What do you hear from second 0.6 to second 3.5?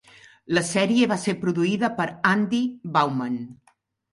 sèrie va ser produïda per Andy Bauman.